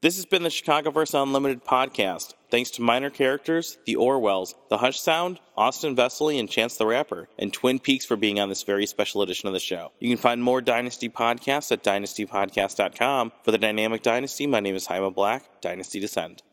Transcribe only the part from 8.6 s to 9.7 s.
very special edition of the